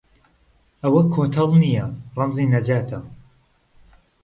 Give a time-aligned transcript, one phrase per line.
[0.83, 1.85] ئەوە کۆتەڵ نییە
[2.17, 2.99] ڕەمزی نەجاتە